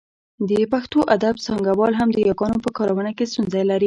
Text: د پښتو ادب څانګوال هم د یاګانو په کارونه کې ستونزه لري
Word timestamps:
د 0.49 0.51
پښتو 0.71 0.99
ادب 1.15 1.35
څانګوال 1.45 1.93
هم 1.99 2.09
د 2.13 2.17
یاګانو 2.27 2.63
په 2.65 2.69
کارونه 2.77 3.11
کې 3.17 3.25
ستونزه 3.31 3.59
لري 3.69 3.79